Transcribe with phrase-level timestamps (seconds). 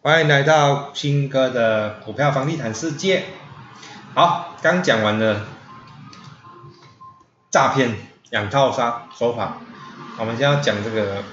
[0.00, 3.24] 欢迎来到新哥的股票房地产世界。
[4.14, 5.44] 好，刚讲完了
[7.50, 7.96] 诈骗
[8.30, 9.58] 养套杀手法，
[10.16, 11.24] 我们现在要讲这个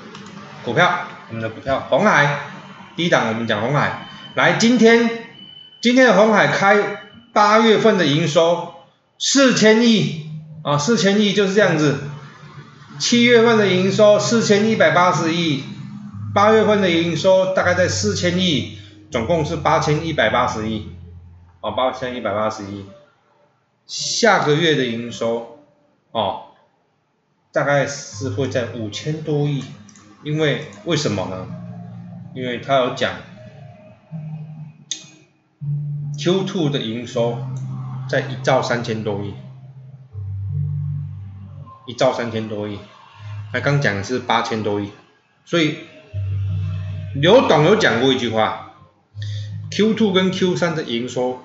[0.64, 2.40] 股票，我们的股票红海，
[2.96, 4.08] 第一档我们讲红海。
[4.34, 5.28] 来，今天
[5.80, 7.04] 今天的红海开
[7.34, 8.74] 八月份的营收
[9.20, 10.28] 四千亿
[10.64, 12.00] 啊，四千亿就是这样子。
[12.98, 15.64] 七月份的营收四千一百八十亿。
[16.36, 18.78] 八月份的营收大概在四千亿，
[19.10, 20.90] 总共是八千一百八十亿，
[21.62, 22.86] 哦，八千一百八十亿。
[23.86, 25.60] 下个月的营收，
[26.12, 26.48] 哦，
[27.54, 29.64] 大概是会在五千多亿，
[30.24, 31.48] 因为为什么呢？
[32.36, 33.14] 因为他有讲
[36.20, 37.38] ，Q2 的营收
[38.10, 39.34] 在一兆三千多亿，
[41.88, 42.78] 一兆三千多亿，
[43.54, 44.92] 他刚讲的是八千多亿，
[45.46, 45.78] 所以。
[47.16, 48.76] 刘董有讲过一句话
[49.72, 51.40] ，Q2 跟 Q3 的营收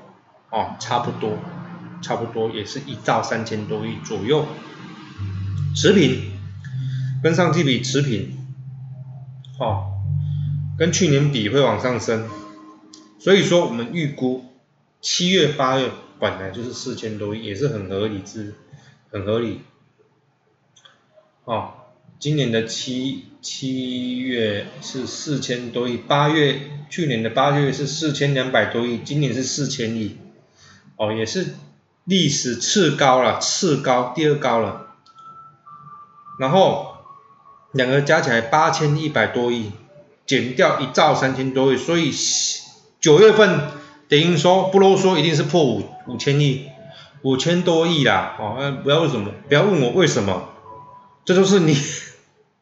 [0.50, 1.38] 哦差不多，
[2.02, 4.46] 差不多也是一兆三千多亿左右，
[5.76, 6.32] 持平，
[7.22, 8.36] 跟上季比持平，
[9.60, 9.92] 哦，
[10.76, 12.26] 跟去年比会往上升，
[13.20, 14.44] 所以说我们预估
[15.00, 18.56] 七月八月本来就是四千多亿，也是很合理之，
[19.12, 19.60] 很合理，
[21.44, 21.74] 哦。
[22.20, 30.18] 今年的七七月是四千多亿，八月去年的八月是四千两百多亿，今年是四千亿，
[30.96, 31.54] 哦，也是
[32.04, 34.88] 历史次高了，次高第二高了，
[36.38, 36.96] 然后
[37.72, 39.72] 两个加起来八千一百多亿，
[40.26, 42.12] 减掉一兆三千多亿，所以
[43.00, 43.70] 九月份
[44.10, 46.66] 等于说不啰嗦，一定是破五五千亿，
[47.22, 50.50] 五千多亿啦，哦，不要为什么，不要问我为什么，
[51.24, 51.74] 这都是你。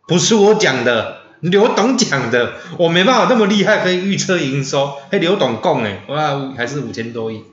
[0.08, 4.94] 不是我讲的，刘董讲的，我没办法那么厉害可以预测营收。
[5.10, 7.44] 嘿，刘董讲诶，哇，还是五千多亿。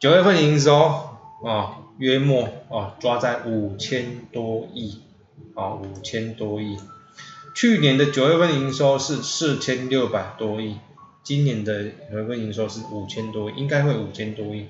[0.00, 0.76] 九月份营收
[1.46, 5.00] 啊，约莫啊抓在五千多亿，
[5.54, 6.76] 啊五千多亿。
[7.54, 10.78] 去年的九月份营收是四千六百多亿，
[11.22, 14.66] 今年的九月份营收是五千多亿，应该会五千多亿。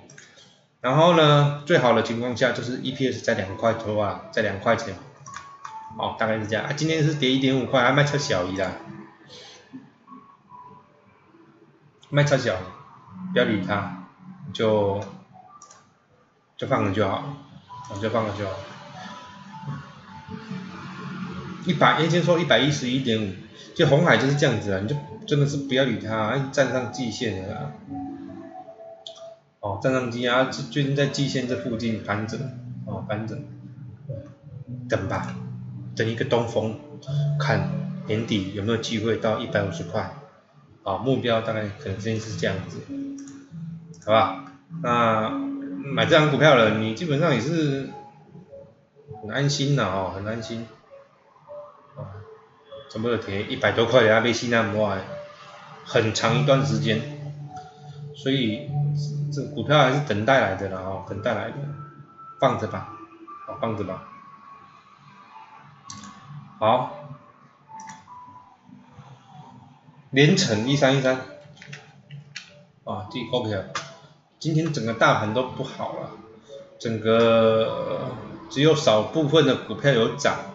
[0.82, 4.94] 然后呢，最好的情况下就是 EPS 在两块多啊，在两块钱。
[5.98, 6.72] 哦，大概是这样啊。
[6.72, 8.72] 今天是跌一点五块，还卖超小一啦，
[12.10, 12.56] 卖超小，
[13.32, 14.04] 不要理它，
[14.52, 15.00] 就
[16.56, 17.22] 就放着就好，
[18.00, 18.52] 就放着就好。
[21.66, 23.32] 一百，先前说一百一十一点五，
[23.74, 27.72] 就红海就是这样子啊，你就真的是不要理它，站上季线了。
[29.60, 32.40] 哦，站上季啊，最近在季线这附近盘整，
[32.84, 33.44] 哦，盘整，
[34.88, 35.36] 等吧。
[35.94, 36.78] 等一个东风，
[37.38, 37.70] 看
[38.06, 40.14] 年底有没有机会到一百五十块，
[40.82, 42.78] 啊，目标大概可能先是这样子，
[44.06, 44.44] 好吧？
[44.82, 45.28] 那
[45.94, 47.90] 买这张股票了，你基本上也是
[49.20, 50.66] 很安心的哦，很安心，
[51.96, 52.24] 啊，
[52.90, 54.98] 怎么有跌一百多块的阿贝西那么快，
[55.84, 57.00] 很长一段时间，
[58.14, 58.70] 所以
[59.32, 61.56] 这股票还是等待来的了哦，等待来的，
[62.40, 62.88] 放着吧，
[63.46, 64.08] 好，放着吧。
[66.62, 67.18] 好，
[70.10, 71.16] 连成一三一三，
[72.84, 73.64] 啊，第股票，
[74.38, 76.10] 今天整个大盘都不好了，
[76.78, 78.12] 整个
[78.48, 80.54] 只有少部分的股票有涨，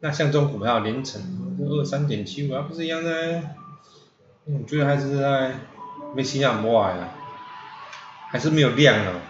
[0.00, 3.42] 那像这种股票连成二三点七五，不是一样的？
[4.44, 5.56] 我觉得还是在
[6.16, 7.10] 没吸引摩尔呀，
[8.30, 9.20] 还是没有量啊，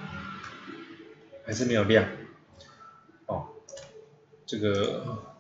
[1.44, 2.04] 还是没有量，
[3.26, 3.48] 哦，
[4.46, 5.31] 这个。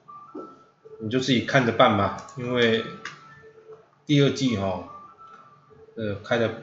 [1.02, 2.84] 你就自己看着办吧，因为
[4.06, 4.88] 第二季哈，
[5.96, 6.62] 呃，开的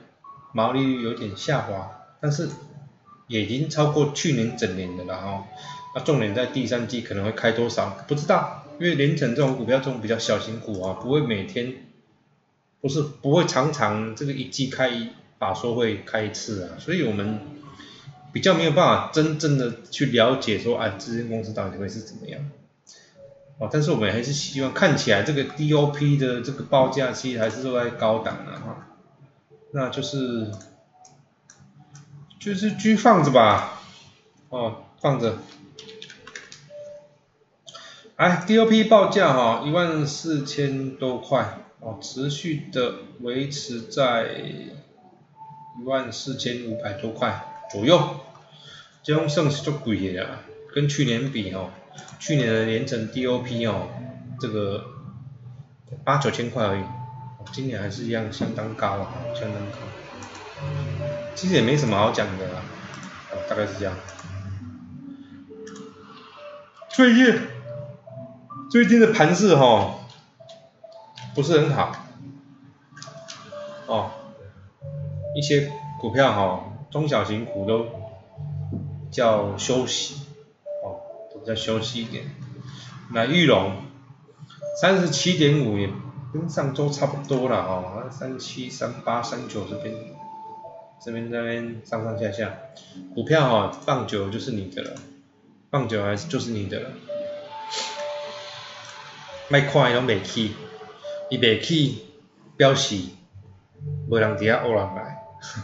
[0.54, 1.92] 毛利率有点下滑，
[2.22, 2.48] 但是
[3.28, 5.44] 也已经超过去年整年的了哈。
[5.94, 11.74] 那重点在第三季可能会开多少，不知道，因为连成这种股票这种比较小型股啊，不会每天，
[12.80, 17.40] 不是不会常常这个一季开一把说会开一次啊，所以我们
[18.32, 22.40] 比较没有办法真正的去了解说，哎，这间公司到底会是怎么样。
[23.60, 28.88] 哦，但是我们还是希望看起来这个 DOP 的这个报价其实还是都在高档的哈，
[29.74, 30.50] 那就是
[32.40, 33.82] 就是居放着吧，
[34.48, 35.40] 哦，放着。
[38.16, 44.38] 哎，DOP 报价哈一万四千多块，哦，持续的维持在
[45.78, 48.22] 一万四千五百多块左右，
[49.04, 50.40] 这种算是足贵的啦，
[50.74, 51.72] 跟去年比哦。
[52.20, 53.88] 去年的连成 DOP 哦，
[54.40, 54.84] 这个
[56.04, 56.84] 八九千块而已，
[57.52, 59.78] 今年还是一样相当高啊，相当高。
[61.36, 62.62] 其实也没什么好讲的啦，
[63.50, 63.96] 大概是这样。
[66.90, 67.40] 最近
[68.70, 69.96] 最近的盘势哈，
[71.34, 71.96] 不是很好，
[73.88, 74.12] 哦，
[75.34, 77.86] 一些股票哈，中小型股都
[79.10, 80.22] 叫休息，
[81.40, 82.26] 哦，都在休息一点。
[83.12, 83.74] 那玉龙
[84.80, 85.90] 三十七点五也
[86.34, 89.96] 跟上周差不多了哦，三七三八三九这边，
[91.04, 92.52] 这边那边上上下下，
[93.16, 94.92] 股票哦放久就是你的了。
[95.72, 96.90] 放久还是就是你的了，
[99.50, 100.56] 卖快拢袂起，
[101.30, 102.08] 伊袂起
[102.58, 102.98] 表示
[104.10, 105.24] 无人伫遐恶人来，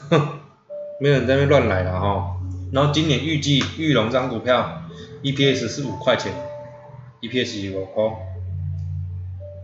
[1.01, 2.35] 没有人在那乱来了吼。
[2.71, 4.83] 然后今年预计玉龙张股票
[5.23, 6.33] EPS 是五块钱
[7.21, 8.03] ，EPS 是五块，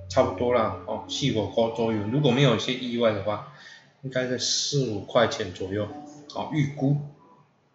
[0.09, 2.00] 差不多啦哦，四五块左右。
[2.12, 3.53] 如果没有一些意外的话，
[4.01, 5.88] 应该在四五块钱左右，
[6.33, 6.98] 哦预估，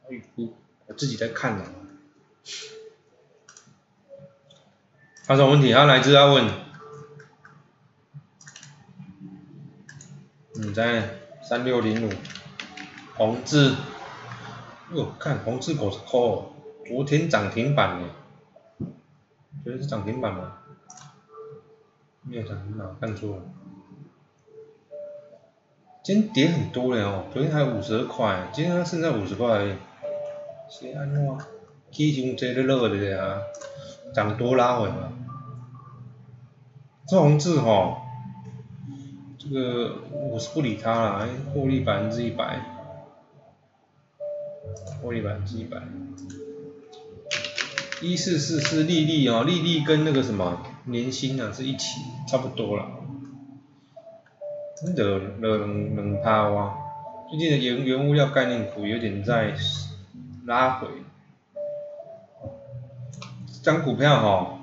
[0.08, 0.54] 预估，
[0.86, 1.64] 我自己在看呢。
[5.24, 5.72] 发生问题？
[5.72, 6.48] 他来自要问，
[10.54, 12.12] 你在三六零五，
[13.14, 13.74] 红字，
[14.92, 16.52] 哦，看红字股是哦，
[16.86, 18.08] 昨天涨停板呢，
[19.64, 20.58] 昨天是涨停板吗？
[22.22, 23.42] 没有涨停板，看错了。
[26.04, 29.76] 今天跌很多了哦，昨天还五十块，今天剩下五十块，
[30.68, 31.38] 是安怎？
[31.90, 33.40] 起上这咧落的啊，
[34.14, 35.12] 涨多拉回嘛。
[37.08, 38.02] 这红字哈，
[39.38, 42.60] 这个我是不理他了，获利百分之一百，
[45.02, 45.82] 获利百分之一百。
[48.02, 52.86] 一四四是利率哦，利率跟那个什么年薪啊是一起，差不多了。
[54.94, 56.76] 热热冷冷趴哇，
[57.30, 59.54] 最近的原原物料概念股有点在
[60.44, 60.88] 拉回。
[63.62, 64.60] 张股票哈，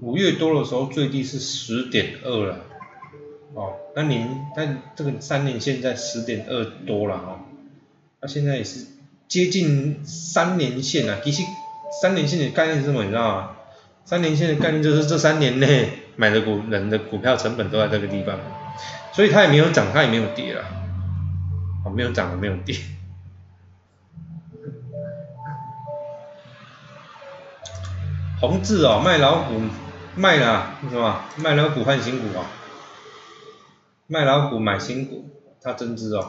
[0.00, 2.60] 五月多的时候最低是十点二了，
[3.54, 7.44] 哦，那年但这个三年现在十点二多了哈，
[8.20, 8.86] 那现在也是
[9.34, 11.18] 接近三年线啊。
[11.24, 11.42] 其实
[12.00, 13.50] 三年线的概念是什么你知道吗？
[14.04, 18.38] 三年线的概念就是这三年内 买的股人的股票成本都在这个地方，
[19.12, 20.64] 所以它也没有涨，它也没有跌了，
[21.84, 22.76] 哦，没有涨，没有跌。
[28.40, 29.60] 红字哦，卖老股
[30.14, 31.24] 卖了，什么？
[31.38, 32.46] 卖老股换新股啊？
[34.06, 35.28] 卖老股买新股，
[35.60, 36.28] 它增资哦，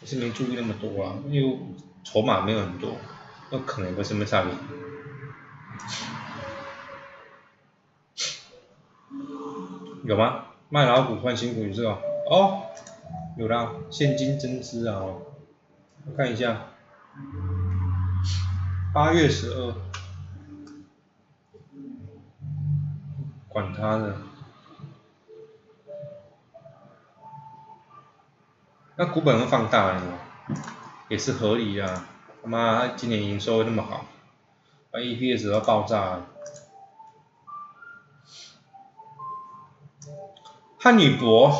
[0.00, 1.58] 我是没注意那么多啊，因为
[2.04, 2.96] 筹码没有很多，
[3.50, 4.52] 那可能有什么差别？
[10.04, 10.44] 有吗？
[10.68, 11.98] 卖老股换新股是吧？
[12.30, 12.62] 哦，
[13.36, 16.66] 有啦，现金增资啊，我看一下，
[18.92, 19.74] 八月十二。
[23.48, 24.16] 管他的，
[28.96, 30.02] 那股本会放大了，
[31.08, 32.08] 也是合理啊。
[32.42, 34.04] 他妈，今年营收那么好，
[34.90, 36.26] 把 EPS 要爆炸了。
[40.78, 41.50] 汉语博，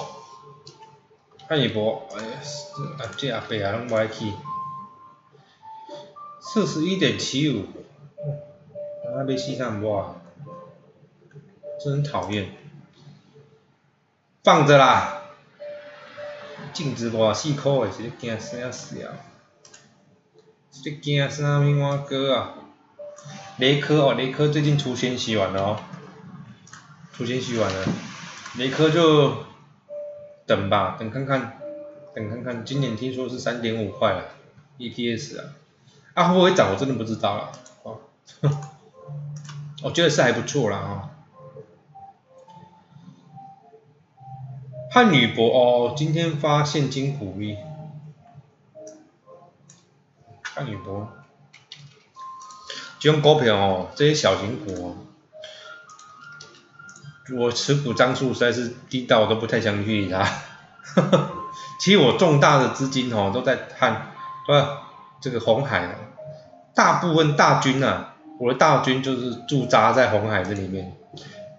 [1.49, 2.41] 汉语博，哎呀，
[3.17, 4.31] 这这阿伯啊，拢歪去，
[6.41, 7.65] 四十一点七五，
[9.07, 10.17] 啊，要死上无啊？
[11.83, 12.51] 真讨厌，
[14.43, 15.23] 放着啦，
[16.75, 19.17] 净值偌四块的，是惊啥死啊？
[20.75, 22.55] 是惊啥物我哥啊？
[23.59, 25.79] 雷科哦，雷科最近出先息完了哦，
[27.13, 27.87] 出先息完了，
[28.59, 29.45] 雷科就
[30.47, 31.59] 等吧，等看看，
[32.13, 34.25] 等看看，今年听说是三点五块了
[34.79, 35.45] ，EPS 啊，
[36.15, 37.53] 啊会不会涨我真的不知道了，
[37.85, 37.99] 哦，
[39.85, 41.11] 我觉得是还不错啦哦。
[44.91, 47.57] 汉女博哦，今天发现金股利。
[50.55, 51.09] 汉语博，
[53.01, 54.97] 这种股票哦，这些小型股哦，
[57.37, 60.25] 我持股张数实在是低到我都不太想去理它。
[61.81, 64.13] 其实我重大的资金哦都在看，
[64.47, 64.53] 不
[65.21, 65.99] 这个红海，
[66.75, 70.97] 大部分大军啊，我的大军就是驻扎在红海这里面，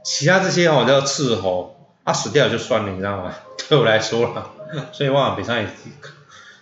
[0.05, 1.73] 其他这些哦都要伺候。
[2.05, 3.33] 啊死掉就算了，你知道吗？
[3.67, 4.51] 对我来说了，
[4.91, 5.65] 所以我比赛，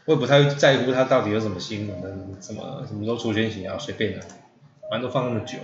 [0.05, 2.01] 我也不太在乎他到底有什么新闻，
[2.41, 4.25] 什么什么时候出现血啊，随便的，
[4.89, 5.57] 反正都放那么久。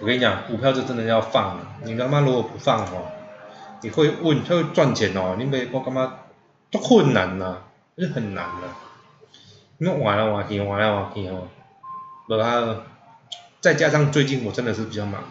[0.00, 3.06] 我跟你讲，股票这真的要放，你他妈如果不放哦，
[3.80, 6.20] 你会问，他会赚钱哦，你没我干嘛
[6.70, 7.58] 都困难呐，
[7.96, 8.68] 就很难的。
[9.78, 11.48] 因为玩来玩去，玩来玩去哦，
[12.28, 12.82] 然后
[13.60, 15.24] 再加上最近我真的是比较忙，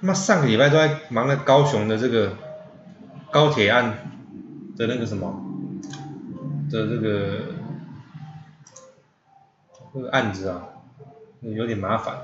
[0.00, 2.36] 他妈上个礼拜都在忙着高雄的这个
[3.30, 4.13] 高铁案
[4.76, 5.42] 的那个什么
[6.70, 7.40] 的这个
[9.92, 10.62] 这个案子啊，
[11.42, 12.16] 有点麻烦。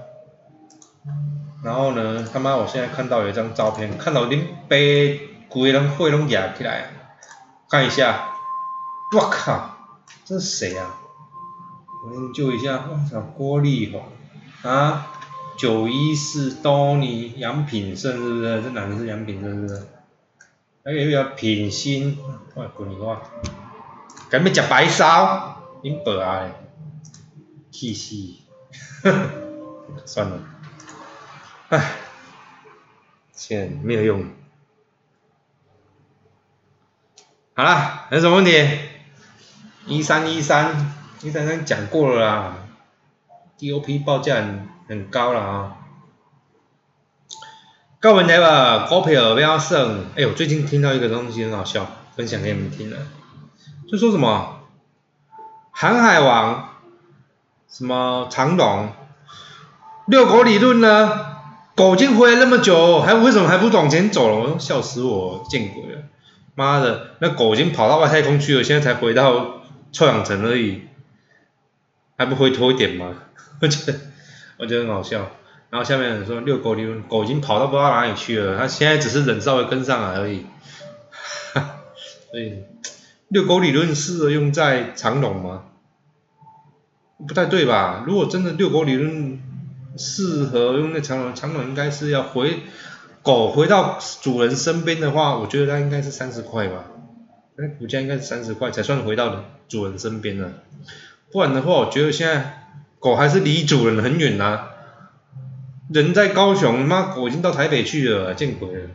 [1.62, 4.76] 然后呢，他妈我现在看到有一张照片，看到恁爸
[5.49, 6.90] 规人会拢压起来，
[7.69, 8.30] 看一下，
[9.14, 9.76] 我靠，
[10.25, 10.97] 这是谁啊？
[12.04, 14.02] 我研究一下，我操，郭丽宏
[14.62, 15.07] 啊，
[15.59, 18.62] 九一四多尼杨品胜是不是？
[18.62, 19.87] 这男的是杨品胜是不是？
[20.83, 22.19] 还有一个品心，
[22.55, 23.21] 我滚你话，
[24.31, 25.57] 敢要食白烧？
[25.83, 26.51] 恁爸啊，
[27.71, 28.17] 气死！
[30.07, 30.39] 算了。
[31.69, 31.93] 唉，
[33.33, 34.25] 钱没有用。
[37.55, 38.51] 好了，有什么问题？
[39.87, 42.57] 一三一三一三三讲过了啦
[43.59, 44.43] ，DOP 报价
[44.89, 45.77] 很高了啊。
[48.02, 50.07] 各位 never 股票不要剩。
[50.16, 52.97] 哎呦，最近听到一个东西很好笑，分享给你们听了。
[53.87, 54.61] 就说什么，
[55.71, 56.76] 航海王，
[57.69, 58.88] 什么长龙，
[60.07, 61.26] 六狗理论呢？
[61.76, 64.59] 狗已经回来那么久，还为什么还不往前走了？
[64.59, 66.02] 笑死我，见鬼了！
[66.54, 69.61] 妈的，那狗已经跑到外太空去了，现在才回到
[69.92, 70.85] 臭氧层而已，
[72.16, 73.14] 还不回头一点吗？
[73.61, 73.99] 我觉得
[74.57, 75.30] 我觉得很好笑。
[75.71, 80.45] 然后下面人说遛狗理论，狗已经跑到不知道哪里去了，它现在只是人稍微跟上来而已。
[82.31, 82.65] 所以
[83.29, 85.65] 遛狗理论适合用在长龙吗？
[87.27, 88.05] 不太对吧？
[88.07, 89.41] 如果真的遛狗理论。
[89.97, 92.61] 适合用在长龙，长龙应该是要回
[93.23, 96.85] 狗回到主人身边的话，我觉得它应该是三十块吧，
[97.57, 100.53] 那股价应该是三十块才算回到主人身边了，
[101.33, 102.69] 不然的话，我觉得现在
[103.00, 104.69] 狗还是离主人很远呐，
[105.92, 108.88] 人在高雄，妈狗已经到台北去了，见鬼了，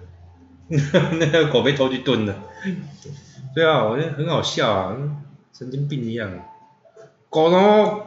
[1.19, 2.35] 那个狗被偷去炖了，
[3.53, 4.95] 对啊，我觉得很好笑啊，
[5.57, 6.29] 神经病一样，
[7.29, 8.03] 狗都。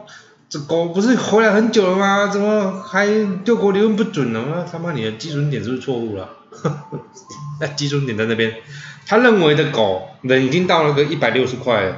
[0.51, 2.25] 这狗不是回来很久了吗？
[2.25, 3.05] 怎么还
[3.45, 4.65] 六国理论不准了吗？
[4.71, 6.27] 他妈你的基准点是不是错误了？
[7.61, 8.55] 那基准点在那边，
[9.05, 11.97] 他认为的狗人已经到了个一百六十块了，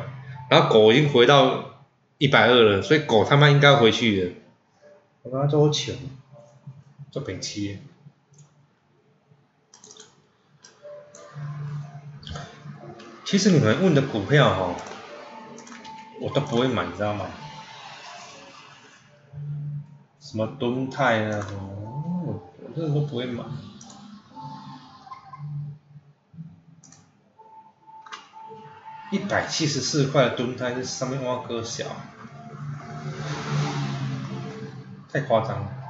[0.49, 1.63] 然后狗已经回到
[2.17, 4.31] 一百二了，所以狗他妈应该回去的。
[5.23, 5.95] 我他妈多钱？
[7.11, 7.79] 做本期。
[13.25, 14.75] 其实你们问的股票哈，
[16.21, 17.25] 我都不会买，你知道吗？
[20.19, 21.45] 什么吨泰啊？
[21.51, 23.43] 哦，我这都不会买。
[29.11, 31.85] 一百七十四块的吨泰，这上面挖个小，
[35.11, 35.80] 太夸张了。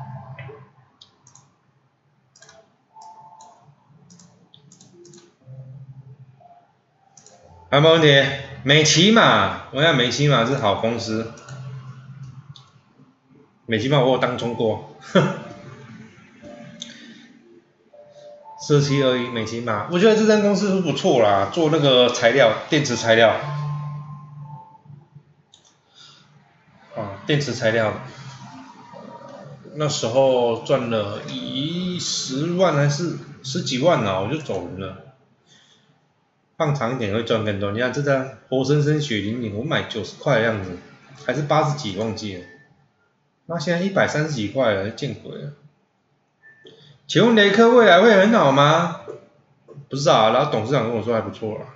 [7.71, 8.21] 还有没问题？
[8.63, 11.31] 美骑嘛，我想美骑嘛是好公司。
[13.65, 14.97] 美琪嘛，我有当中过，
[18.59, 23.37] 四七二一美琪嘛，我觉得这间公司是不错啦，做那个材料，电池材料，
[26.97, 27.93] 啊，电池材料，
[29.75, 35.10] 那时候赚了一十万还是十几万呢，我就走人了。
[36.61, 40.77] 放长一点会赚更多，你看这张活生生血淋淋，我买九十块的样子，
[41.25, 42.43] 还是八十几忘记了。
[43.47, 45.53] 那现在一百三十几块了，见鬼了！
[47.07, 49.01] 请问雷克未来会很好吗？
[49.89, 51.73] 不知道，然后董事长跟我说还不错啊。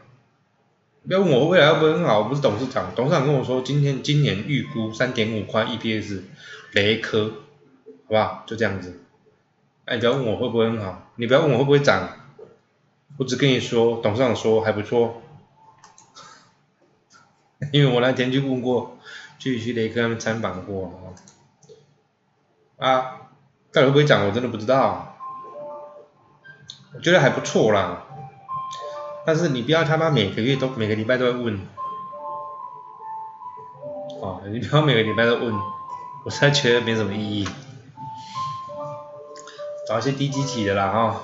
[1.07, 6.21] 不要问我未来会不会很好，我不是董事长，董事长跟我说今天今年预估三点五块 EPS，
[6.73, 7.31] 雷科，
[8.05, 8.43] 好不好？
[8.45, 9.01] 就这样子。
[9.85, 12.24] 哎，不要问我会不会很好，你不要问我会不会涨，
[13.17, 15.21] 我只跟你说董事长说还不错，
[17.71, 18.97] 因为我那天去问过，
[19.39, 21.13] 去去雷克他们参访过。
[22.77, 23.21] 啊，啊
[23.71, 24.25] 到底会不会涨？
[24.25, 25.15] 我真的不知道。
[26.93, 28.03] 我觉得还不错啦，
[29.25, 31.59] 但是你不要他妈每个月都每个礼拜都要问，
[34.21, 35.53] 哦，你不要每个礼拜都问，
[36.23, 37.47] 我实在觉得没什么意义。
[39.87, 41.21] 找一些低基体的啦哈。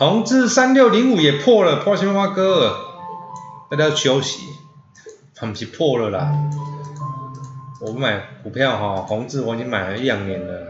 [0.00, 2.74] 宏志三六零五也破了，破青蛙哥，
[3.70, 4.46] 大家休息，
[5.34, 6.32] 他们是破了啦。
[7.82, 10.68] 我买股票哈，宏志我已经买了一两年了，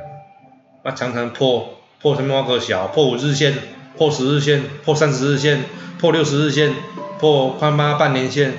[0.83, 1.65] 那常常破
[2.03, 3.55] 破什么挖个小，破五日线，
[3.97, 5.63] 破十日线，破三十日线，
[6.01, 6.75] 破六十日线，
[7.21, 8.55] 破他妈半年线，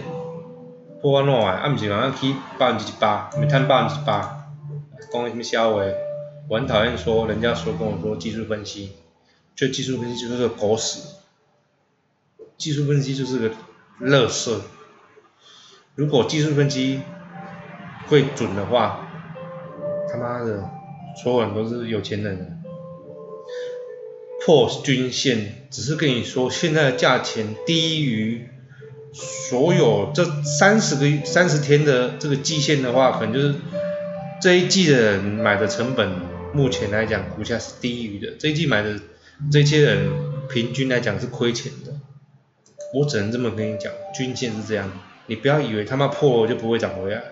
[1.02, 1.64] 破安怎啊？
[1.66, 4.22] 啊，毋是讲去百分之一百，咪赚百分之一百，
[5.12, 5.82] 讲什么笑话？
[6.48, 8.94] 我很讨厌说人家说跟我说技术分析，
[9.56, 11.00] 就技术分析就是个狗屎，
[12.58, 13.50] 技术分析就是个
[14.02, 14.56] 垃圾。
[15.96, 17.02] 如果技术分析
[18.08, 19.08] 会准的话，
[20.12, 20.70] 他妈的，
[21.22, 22.58] 所有人都是有钱人。
[24.44, 28.50] 破均线只是跟你说，现在的价钱低于
[29.14, 33.54] 所有这三十个三十天的这个季线的话，可能就是
[34.42, 36.12] 这一季的人买的成本，
[36.54, 38.32] 目前来讲股价是低于的。
[38.40, 39.00] 这一季买的
[39.50, 41.94] 这些人平均来讲是亏钱的。
[42.94, 44.92] 我只能这么跟你讲，均线是这样，
[45.28, 47.24] 你不要以为他妈破了就不会涨回来，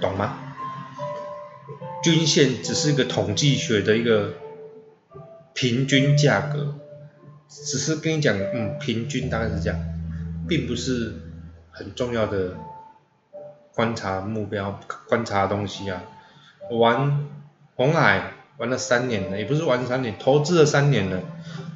[0.00, 0.38] 懂吗？
[2.02, 4.34] 均线只是一个统计学的一个
[5.54, 6.74] 平均价格，
[7.48, 9.78] 只是跟你讲，嗯，平均大概是这样，
[10.48, 11.14] 并不是
[11.70, 12.56] 很重要的
[13.74, 16.02] 观察目标、观察东西啊。
[16.70, 17.28] 玩
[17.76, 21.18] 红海玩了三年了，也不是玩三年，投资了三年了，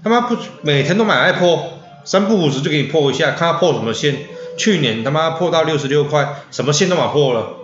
[0.04, 4.16] 他妈不每天都买来破，三不五时就给你破一下，看他破什么线。
[4.56, 7.56] 去年他妈破到六十六块，什么线都买破了，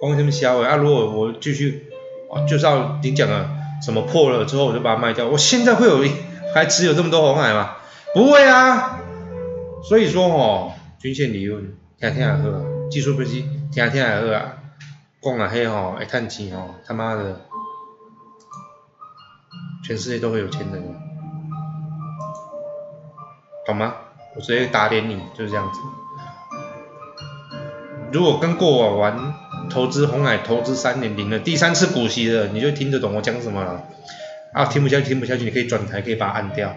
[0.00, 0.76] 光什么销诶啊！
[0.76, 1.86] 如果我继续。
[2.48, 3.50] 就是要你讲了，
[3.84, 5.26] 什么破了之后我就把它卖掉。
[5.26, 6.04] 我现在会有
[6.54, 7.78] 还持有这么多红海吗？
[8.14, 9.00] 不会啊。
[9.82, 12.48] 所以说哦，均线理论听听还好，
[12.88, 14.58] 技术分析听听还好啊。
[15.20, 17.40] 讲啊嘿吼，会赚钱吼，他妈的，
[19.84, 20.82] 全世界都会有钱人，
[23.66, 23.94] 懂吗？
[24.36, 25.80] 我直接打脸你，就是这样子。
[28.12, 29.34] 如果跟过往玩。
[29.68, 33.84] 投资红海投资三年零了第三次股息的，你就听得懂我讲什么了。
[34.52, 36.74] 啊，听不下去听不下去，你可以转台，可以把它按掉。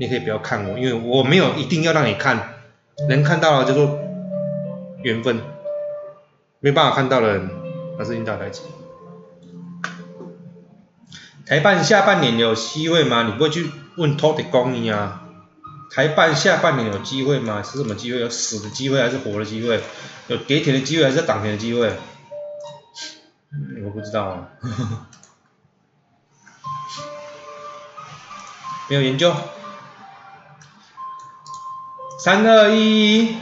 [0.00, 2.54] 你可以不要看我，因为我没有一定要让你看，
[3.10, 3.98] 能看到了就做
[5.02, 5.42] 缘分，
[6.60, 7.50] 没办法看到的人，
[7.98, 8.62] 那是领导来接。
[11.46, 13.22] 台办下半年有机会吗？
[13.22, 15.22] 你不会去问托的公你啊？
[15.94, 17.62] 台办下半年有机会吗？
[17.62, 18.18] 是什么机会？
[18.18, 19.80] 有死的机会还是活的机会？
[20.26, 21.92] 有跌停的机会还是涨停的机会？
[23.84, 24.48] 我不知道啊，
[28.90, 29.32] 没有研究。
[32.18, 33.36] 三二一，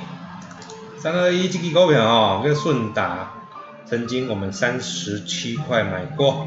[0.98, 3.32] 三二一这支股票哦，这个顺达，
[3.86, 6.46] 曾经我们三十七块买过，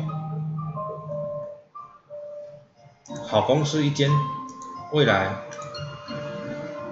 [3.29, 4.09] 好公司一间，
[4.93, 5.35] 未来。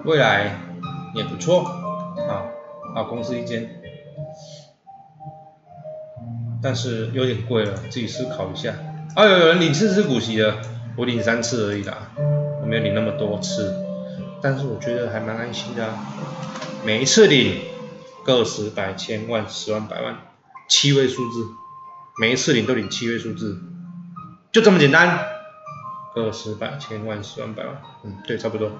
[0.03, 0.59] 未来
[1.15, 1.63] 也不错
[2.29, 2.45] 啊，
[2.93, 3.67] 好公司一间，
[6.61, 8.75] 但是有点贵了，自己思考一下。
[9.15, 10.57] 啊，有人领四次股息了，
[10.95, 12.11] 我领三次而已啦，
[12.61, 13.73] 我没有领那么多次，
[14.41, 15.89] 但是我觉得还蛮安心的，
[16.85, 17.61] 每一次领
[18.23, 20.17] 个十百千万十万百万
[20.69, 21.47] 七位数字，
[22.19, 23.57] 每一次领都领七位数字，
[24.51, 25.17] 就这么简单，
[26.15, 28.71] 二十百千万十万百万，嗯，对，差不多。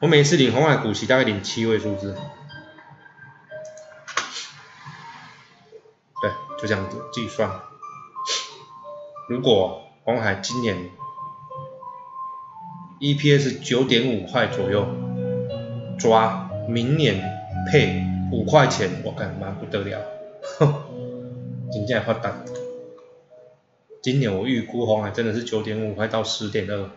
[0.00, 2.16] 我每次领红海股息大概领七位数字，
[6.22, 6.30] 对，
[6.60, 7.50] 就这样子计算。
[9.28, 10.90] 如果红海今年
[13.00, 14.86] EPS 九点五块左右，
[15.98, 17.22] 抓明年
[17.70, 20.00] 配五块钱，我感蛮不得了，
[21.70, 22.32] 真正发达。
[24.10, 26.88] 今年我预估红海真的是九点五块到十点二，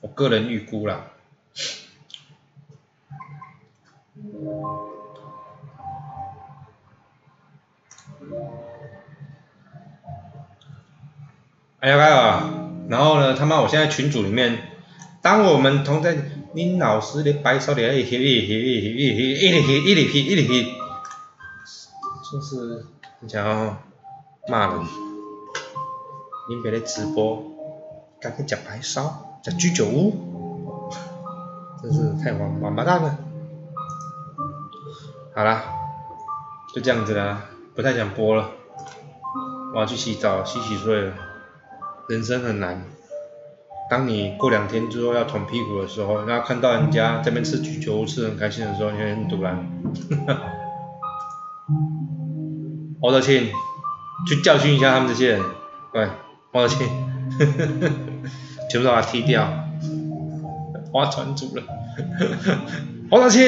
[0.00, 1.10] 我个人预估啦。
[11.80, 12.50] 哎呀呀！
[12.88, 14.58] 然后呢，他妈，我现在群组里面，
[15.20, 16.16] 当我们同在
[16.54, 20.72] 林老师的白手里，一直一直一直一直一直一直一直一
[22.30, 22.86] 就是
[23.18, 23.82] 你想要
[24.46, 25.05] 骂人。
[26.48, 27.42] 您别的直播，
[28.20, 30.14] 赶紧讲白烧，讲居酒屋，
[31.82, 33.18] 真是太王王八蛋了。
[35.34, 35.64] 好啦，
[36.72, 38.50] 就这样子啦，不太想播了，
[39.74, 41.14] 我要去洗澡洗洗睡了。
[42.08, 42.84] 人生很难，
[43.90, 49.58] 当你过两天之后要捅屁股的时候，然后看到人家这边吃居酒屋吃很开心的时候，你会很堵然。
[53.02, 53.50] 黄德庆，
[54.28, 55.42] 去教训一下他们这些人，
[55.92, 56.08] 对，
[56.56, 56.88] 黄德庆，
[58.70, 59.46] 全部都把他踢掉，
[60.90, 61.62] 划船组了，
[63.10, 63.42] 黄德庆，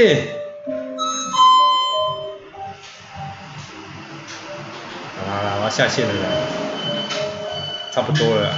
[5.16, 6.12] 好啦，我要下线了。
[7.90, 8.52] 差不多了。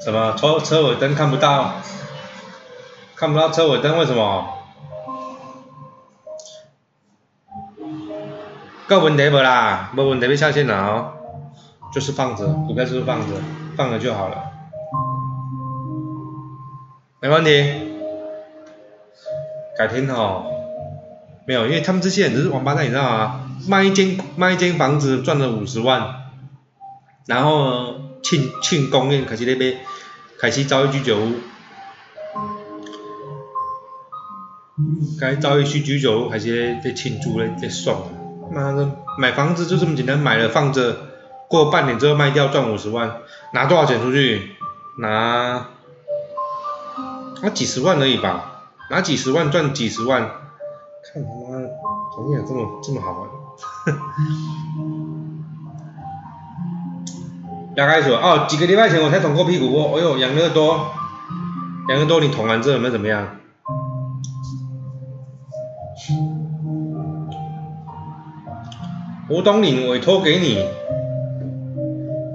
[0.00, 1.82] 什么车车尾灯看不到？
[3.14, 4.57] 看不到车尾灯为什么？
[8.88, 9.90] 够问题不啦？
[9.94, 11.12] 没问题，别下线了哦。
[11.92, 13.36] 就是放着，股票就是放着，
[13.76, 14.44] 放着就好了。
[17.20, 17.50] 没问题。
[19.76, 20.44] 改天哦，
[21.46, 23.40] 没有，因为他们这些人都是王八蛋，你知道吗？
[23.68, 26.14] 卖一间卖一间房子赚了五十万，
[27.26, 29.76] 然后庆庆功宴开始那边
[30.38, 31.34] 开始招一居酒屋，
[35.20, 38.02] 该招一去居酒屋还是在庆祝嘞，在爽。
[38.50, 40.96] 妈的，买房子就这么简单，买了放着，
[41.48, 43.18] 过半年之后卖掉赚五十万，
[43.52, 44.56] 拿多少钱出去？
[44.98, 45.66] 拿，
[47.42, 48.54] 拿几十万而已吧。
[48.90, 50.30] 拿几十万赚几十万，看
[51.22, 51.34] 他妈，
[52.16, 53.28] 怎么有这么这么好玩？
[57.76, 60.90] 大概说哦，几个礼拜前我才捅过屁股过，哎呦，养乐多，
[61.90, 63.28] 养乐多，你捅完之后有没有怎么样？
[69.30, 70.66] 吴东岭委托给你，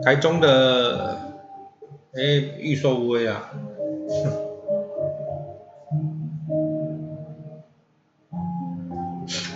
[0.03, 1.17] 台中的，
[2.13, 2.21] 哎，
[2.59, 3.49] 预售屋啊。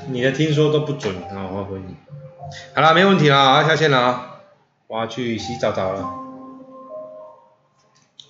[0.10, 1.47] 你的听说都不准啊！
[1.54, 1.95] 我回你。
[2.73, 4.41] 好了，没问题了啊，下线了啊，
[4.88, 6.10] 我要去洗澡澡了，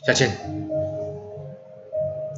[0.06, 0.67] 下线。